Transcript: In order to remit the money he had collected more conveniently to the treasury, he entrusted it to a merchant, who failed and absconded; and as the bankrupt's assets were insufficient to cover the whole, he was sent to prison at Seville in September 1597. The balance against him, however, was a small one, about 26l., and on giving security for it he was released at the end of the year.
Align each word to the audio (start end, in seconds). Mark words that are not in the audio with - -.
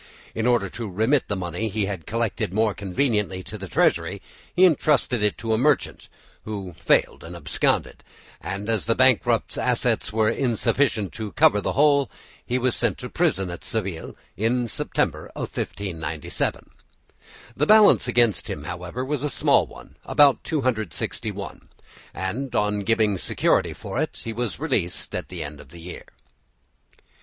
In 0.33 0.47
order 0.47 0.67
to 0.67 0.89
remit 0.89 1.27
the 1.27 1.35
money 1.35 1.69
he 1.69 1.85
had 1.85 2.07
collected 2.07 2.51
more 2.55 2.73
conveniently 2.73 3.43
to 3.43 3.55
the 3.55 3.67
treasury, 3.67 4.19
he 4.51 4.65
entrusted 4.65 5.21
it 5.21 5.37
to 5.37 5.53
a 5.53 5.59
merchant, 5.59 6.09
who 6.43 6.73
failed 6.73 7.23
and 7.23 7.35
absconded; 7.35 8.03
and 8.41 8.67
as 8.67 8.85
the 8.85 8.95
bankrupt's 8.95 9.59
assets 9.59 10.11
were 10.11 10.27
insufficient 10.27 11.13
to 11.13 11.33
cover 11.33 11.61
the 11.61 11.73
whole, 11.73 12.09
he 12.43 12.57
was 12.57 12.75
sent 12.75 12.97
to 12.97 13.11
prison 13.11 13.51
at 13.51 13.63
Seville 13.63 14.15
in 14.35 14.67
September 14.67 15.29
1597. 15.35 16.71
The 17.55 17.67
balance 17.67 18.07
against 18.07 18.49
him, 18.49 18.63
however, 18.63 19.05
was 19.05 19.21
a 19.23 19.29
small 19.29 19.67
one, 19.67 19.97
about 20.03 20.41
26l., 20.43 21.61
and 22.11 22.55
on 22.55 22.79
giving 22.79 23.19
security 23.19 23.73
for 23.73 24.01
it 24.01 24.21
he 24.23 24.33
was 24.33 24.57
released 24.59 25.13
at 25.13 25.29
the 25.29 25.43
end 25.43 25.59
of 25.59 25.69
the 25.69 25.79
year. 25.81 26.05